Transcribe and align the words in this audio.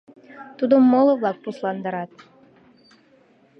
Тудым 0.57 0.83
моло-влак 0.91 1.37
пусландарат. 1.43 2.11